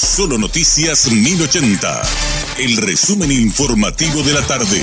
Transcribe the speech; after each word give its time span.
Solo 0.00 0.38
Noticias 0.38 1.10
1080. 1.12 2.02
El 2.56 2.78
resumen 2.78 3.30
informativo 3.30 4.22
de 4.22 4.32
la 4.32 4.40
tarde. 4.40 4.80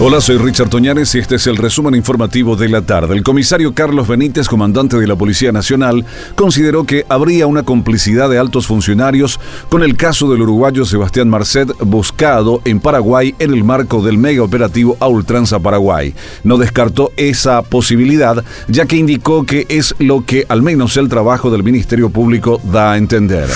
Hola, 0.00 0.20
soy 0.20 0.38
Richard 0.38 0.68
Toñanes 0.68 1.12
y 1.16 1.18
este 1.18 1.34
es 1.34 1.48
el 1.48 1.56
resumen 1.56 1.96
informativo 1.96 2.54
de 2.54 2.68
la 2.68 2.82
tarde. 2.82 3.16
El 3.16 3.24
comisario 3.24 3.74
Carlos 3.74 4.06
Benítez, 4.06 4.46
comandante 4.48 4.96
de 4.96 5.08
la 5.08 5.16
Policía 5.16 5.50
Nacional, 5.50 6.06
consideró 6.36 6.84
que 6.84 7.04
habría 7.08 7.48
una 7.48 7.64
complicidad 7.64 8.30
de 8.30 8.38
altos 8.38 8.68
funcionarios 8.68 9.40
con 9.68 9.82
el 9.82 9.96
caso 9.96 10.30
del 10.30 10.42
uruguayo 10.42 10.84
Sebastián 10.84 11.28
Marcet 11.28 11.68
buscado 11.80 12.62
en 12.64 12.78
Paraguay 12.78 13.34
en 13.40 13.52
el 13.52 13.64
marco 13.64 14.00
del 14.00 14.18
mega 14.18 14.44
operativo 14.44 14.96
a 15.00 15.58
Paraguay. 15.58 16.14
No 16.44 16.56
descartó 16.56 17.10
esa 17.16 17.62
posibilidad, 17.62 18.44
ya 18.68 18.86
que 18.86 18.94
indicó 18.94 19.44
que 19.44 19.66
es 19.68 19.96
lo 19.98 20.24
que 20.24 20.46
al 20.48 20.62
menos 20.62 20.96
el 20.96 21.08
trabajo 21.08 21.50
del 21.50 21.64
Ministerio 21.64 22.10
Público 22.10 22.60
da 22.62 22.92
a 22.92 22.96
entender. 22.96 23.48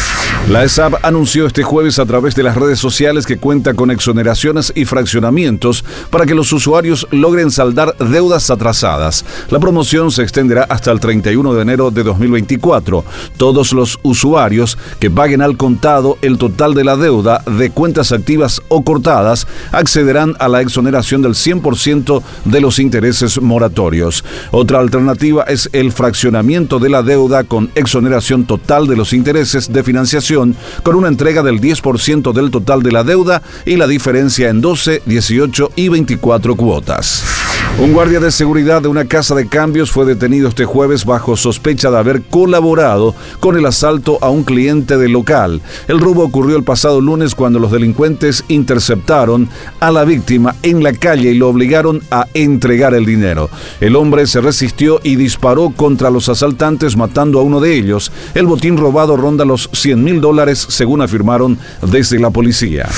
La 0.49 0.65
ESAP 0.65 0.95
anunció 1.05 1.47
este 1.47 1.63
jueves 1.63 2.01
a 2.01 2.05
través 2.05 2.35
de 2.35 2.43
las 2.43 2.57
redes 2.57 2.81
sociales 2.81 3.27
que 3.27 3.39
cuenta 3.39 3.75
con 3.75 3.93
exoneraciones 3.93 4.73
y 4.75 4.85
fraccionamientos 4.85 5.85
para 6.11 6.27
que 6.27 6.35
los 6.35 6.53
usuarios 6.53 7.07
logren 7.13 7.53
saldar 7.53 7.97
deudas 7.99 8.51
atrasadas. 8.51 9.25
La 9.51 9.61
promoción 9.61 10.11
se 10.11 10.23
extenderá 10.23 10.65
hasta 10.65 10.91
el 10.91 10.99
31 10.99 11.55
de 11.55 11.63
enero 11.63 11.93
de 11.93 12.03
2024. 12.03 13.05
Todos 13.37 13.73
los 13.73 14.01
usuarios 14.03 14.77
que 14.99 15.13
paguen 15.13 15.43
al 15.43 15.57
contado 15.57 16.19
el 16.23 16.39
total 16.39 16.75
de 16.75 16.85
la 16.85 16.97
deuda 16.97 17.45
de 17.47 17.71
cuentas 17.71 18.11
activas 18.11 18.61
o 18.67 18.83
cortadas 18.83 19.47
accederán 19.71 20.35
a 20.41 20.49
la 20.49 20.61
exoneración 20.61 21.23
del 21.23 21.35
100% 21.35 22.21
de 22.47 22.61
los 22.61 22.81
intereses 22.81 23.41
moratorios. 23.41 24.25
Otra 24.51 24.81
alternativa 24.81 25.45
es 25.45 25.71
el 25.73 25.93
fraccionamiento 25.93 26.81
de 26.81 26.89
la 26.89 27.05
deuda 27.05 27.45
con 27.45 27.71
exoneración 27.77 28.45
total 28.45 28.89
de 28.89 28.97
los 28.97 29.13
intereses 29.13 29.73
de 29.73 29.85
financiación 29.85 30.32
con 30.37 30.95
una 30.95 31.09
entrega 31.09 31.43
del 31.43 31.61
10% 31.61 32.33
del 32.33 32.51
total 32.51 32.83
de 32.83 32.93
la 32.93 33.05
deuda 33.05 33.43
y 33.65 33.77
la 33.77 33.87
diferencia 33.87 34.49
en 34.49 34.61
12, 34.61 35.03
18 35.05 35.73
y 35.77 35.89
24 35.89 36.57
cuotas. 36.57 37.25
Un 37.79 37.95
guardia 37.95 38.21
de 38.21 38.31
seguridad 38.31 38.83
de 38.83 38.89
una 38.89 39.07
casa 39.07 39.35
de 39.35 39.49
cambios 39.49 39.91
fue 39.91 40.05
detenido 40.05 40.49
este 40.49 40.67
jueves 40.67 41.05
bajo 41.05 41.37
sospecha 41.37 41.91
de 41.91 41.97
haber 41.97 42.23
colaborado 42.23 43.15
con 43.41 43.57
el 43.57 43.67
asalto 43.67 44.19
a 44.21 44.29
un 44.29 44.45
cliente 44.45 44.99
del 44.99 45.13
local. 45.13 45.63
El 45.89 45.99
robo 45.99 46.23
ocurrió 46.23 46.57
el 46.57 46.65
pasado 46.65 47.01
lunes 47.01 47.35
cuando 47.35 47.59
los 47.59 47.73
delincuentes 47.73 48.45
interceptaron 48.49 49.49
a 49.81 49.91
la 49.91 50.05
víctima 50.05 50.55
en 50.63 50.85
la 50.85 50.93
calle 50.93 51.33
y 51.33 51.35
lo 51.35 51.49
obligaron 51.49 52.03
a 52.11 52.27
entregar 52.35 52.95
el 52.95 53.07
dinero. 53.07 53.51
El 53.81 53.97
hombre 53.97 54.27
se 54.27 54.41
resistió 54.43 55.01
y 55.03 55.17
disparó 55.17 55.71
contra 55.71 56.11
los 56.11 56.29
asaltantes 56.29 56.97
matando 56.97 57.41
a 57.41 57.43
uno 57.43 57.59
de 57.59 57.75
ellos. 57.75 58.13
El 58.35 58.47
botín 58.47 58.77
robado 58.77 59.17
ronda 59.17 59.45
los 59.45 59.69
100 59.73 60.05
mil 60.05 60.21
dólares 60.21 60.65
según 60.69 61.01
afirmaron 61.01 61.59
desde 61.91 62.21
la 62.21 62.31
policía. 62.31 62.89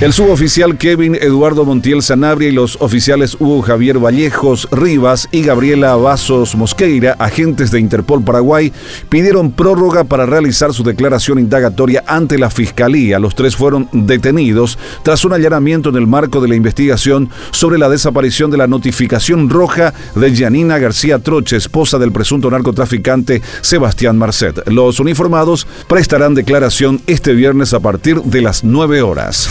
El 0.00 0.12
suboficial 0.12 0.76
Kevin 0.76 1.16
Eduardo 1.16 1.64
Montiel 1.64 2.02
Sanabria 2.02 2.48
y 2.48 2.52
los 2.52 2.76
oficiales 2.80 3.36
Hugo 3.40 3.62
Javier 3.62 3.98
Vallejos 4.08 4.68
Rivas 4.70 5.28
y 5.32 5.42
Gabriela 5.42 5.94
Vasos 5.96 6.56
Mosqueira, 6.56 7.14
agentes 7.18 7.70
de 7.70 7.78
Interpol 7.78 8.24
Paraguay, 8.24 8.72
pidieron 9.10 9.52
prórroga 9.52 10.04
para 10.04 10.24
realizar 10.24 10.72
su 10.72 10.82
declaración 10.82 11.38
indagatoria 11.38 12.04
ante 12.06 12.38
la 12.38 12.48
Fiscalía. 12.48 13.18
Los 13.18 13.34
tres 13.34 13.54
fueron 13.54 13.86
detenidos 13.92 14.78
tras 15.02 15.26
un 15.26 15.34
allanamiento 15.34 15.90
en 15.90 15.96
el 15.96 16.06
marco 16.06 16.40
de 16.40 16.48
la 16.48 16.54
investigación 16.54 17.28
sobre 17.50 17.76
la 17.76 17.90
desaparición 17.90 18.50
de 18.50 18.56
la 18.56 18.66
notificación 18.66 19.50
roja 19.50 19.92
de 20.14 20.34
Janina 20.34 20.78
García 20.78 21.18
Troche, 21.18 21.58
esposa 21.58 21.98
del 21.98 22.10
presunto 22.10 22.50
narcotraficante 22.50 23.42
Sebastián 23.60 24.16
Marcet. 24.16 24.70
Los 24.70 25.00
uniformados 25.00 25.66
prestarán 25.86 26.32
declaración 26.32 27.02
este 27.06 27.34
viernes 27.34 27.74
a 27.74 27.80
partir 27.80 28.22
de 28.22 28.40
las 28.40 28.64
9 28.64 29.02
horas. 29.02 29.50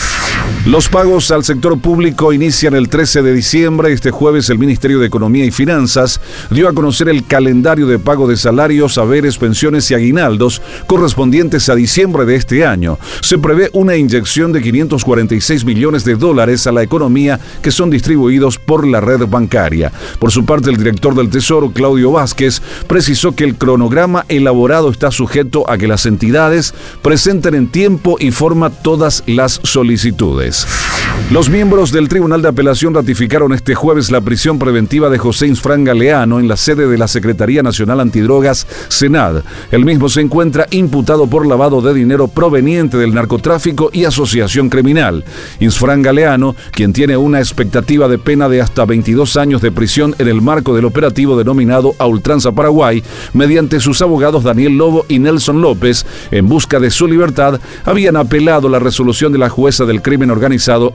Los 0.68 0.90
pagos 0.90 1.30
al 1.30 1.44
sector 1.44 1.80
público 1.80 2.30
inician 2.30 2.74
el 2.74 2.90
13 2.90 3.22
de 3.22 3.32
diciembre. 3.32 3.90
Este 3.90 4.10
jueves 4.10 4.50
el 4.50 4.58
Ministerio 4.58 4.98
de 4.98 5.06
Economía 5.06 5.46
y 5.46 5.50
Finanzas 5.50 6.20
dio 6.50 6.68
a 6.68 6.74
conocer 6.74 7.08
el 7.08 7.24
calendario 7.24 7.86
de 7.86 7.98
pago 7.98 8.28
de 8.28 8.36
salarios, 8.36 8.92
saberes, 8.92 9.38
pensiones 9.38 9.90
y 9.90 9.94
aguinaldos 9.94 10.60
correspondientes 10.86 11.70
a 11.70 11.74
diciembre 11.74 12.26
de 12.26 12.36
este 12.36 12.66
año. 12.66 12.98
Se 13.22 13.38
prevé 13.38 13.70
una 13.72 13.96
inyección 13.96 14.52
de 14.52 14.60
546 14.60 15.64
millones 15.64 16.04
de 16.04 16.16
dólares 16.16 16.66
a 16.66 16.72
la 16.72 16.82
economía 16.82 17.40
que 17.62 17.70
son 17.70 17.88
distribuidos 17.88 18.58
por 18.58 18.86
la 18.86 19.00
red 19.00 19.26
bancaria. 19.26 19.90
Por 20.18 20.30
su 20.32 20.44
parte, 20.44 20.68
el 20.68 20.76
director 20.76 21.14
del 21.14 21.30
Tesoro, 21.30 21.72
Claudio 21.72 22.12
Vázquez, 22.12 22.60
precisó 22.86 23.32
que 23.32 23.44
el 23.44 23.56
cronograma 23.56 24.26
elaborado 24.28 24.90
está 24.90 25.10
sujeto 25.12 25.64
a 25.70 25.78
que 25.78 25.88
las 25.88 26.04
entidades 26.04 26.74
presenten 27.00 27.54
en 27.54 27.68
tiempo 27.68 28.16
y 28.20 28.32
forma 28.32 28.68
todas 28.68 29.22
las 29.26 29.62
solicitudes. 29.64 30.57
News. 30.64 30.87
Los 31.30 31.50
miembros 31.50 31.92
del 31.92 32.08
Tribunal 32.08 32.40
de 32.40 32.48
Apelación 32.48 32.94
ratificaron 32.94 33.52
este 33.52 33.74
jueves 33.74 34.10
la 34.10 34.22
prisión 34.22 34.58
preventiva 34.58 35.10
de 35.10 35.18
José 35.18 35.46
Insfrán 35.46 35.84
Galeano 35.84 36.40
en 36.40 36.48
la 36.48 36.56
sede 36.56 36.88
de 36.88 36.96
la 36.96 37.06
Secretaría 37.06 37.62
Nacional 37.62 38.00
Antidrogas, 38.00 38.66
Senad. 38.88 39.42
El 39.70 39.84
mismo 39.84 40.08
se 40.08 40.22
encuentra 40.22 40.66
imputado 40.70 41.26
por 41.26 41.46
lavado 41.46 41.82
de 41.82 41.92
dinero 41.92 42.28
proveniente 42.28 42.96
del 42.96 43.12
narcotráfico 43.12 43.90
y 43.92 44.06
asociación 44.06 44.70
criminal. 44.70 45.22
Insfrán 45.60 46.00
Galeano, 46.00 46.56
quien 46.70 46.94
tiene 46.94 47.18
una 47.18 47.40
expectativa 47.40 48.08
de 48.08 48.16
pena 48.16 48.48
de 48.48 48.62
hasta 48.62 48.86
22 48.86 49.36
años 49.36 49.60
de 49.60 49.70
prisión 49.70 50.14
en 50.18 50.28
el 50.28 50.40
marco 50.40 50.74
del 50.74 50.86
operativo 50.86 51.36
denominado 51.36 51.94
A 51.98 52.06
Ultranza 52.06 52.52
Paraguay, 52.52 53.04
mediante 53.34 53.80
sus 53.80 54.00
abogados 54.00 54.44
Daniel 54.44 54.78
Lobo 54.78 55.04
y 55.10 55.18
Nelson 55.18 55.60
López, 55.60 56.06
en 56.30 56.48
busca 56.48 56.80
de 56.80 56.90
su 56.90 57.06
libertad, 57.06 57.60
habían 57.84 58.16
apelado 58.16 58.70
la 58.70 58.78
resolución 58.78 59.30
de 59.30 59.38
la 59.38 59.50
jueza 59.50 59.84
del 59.84 60.00
crimen 60.00 60.30
organizado, 60.30 60.94